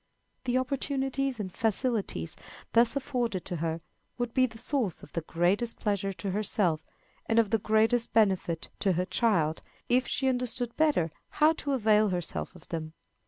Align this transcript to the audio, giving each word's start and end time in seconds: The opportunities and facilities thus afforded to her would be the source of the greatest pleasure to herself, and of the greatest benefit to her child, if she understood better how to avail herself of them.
The 0.45 0.57
opportunities 0.57 1.39
and 1.39 1.53
facilities 1.53 2.35
thus 2.73 2.95
afforded 2.95 3.45
to 3.45 3.57
her 3.57 3.81
would 4.17 4.33
be 4.33 4.47
the 4.47 4.57
source 4.57 5.03
of 5.03 5.13
the 5.13 5.21
greatest 5.21 5.79
pleasure 5.79 6.11
to 6.11 6.31
herself, 6.31 6.81
and 7.27 7.37
of 7.37 7.51
the 7.51 7.59
greatest 7.59 8.11
benefit 8.11 8.69
to 8.79 8.93
her 8.93 9.05
child, 9.05 9.61
if 9.89 10.07
she 10.07 10.27
understood 10.27 10.75
better 10.75 11.11
how 11.37 11.53
to 11.53 11.73
avail 11.73 12.09
herself 12.09 12.55
of 12.55 12.67
them. 12.69 12.93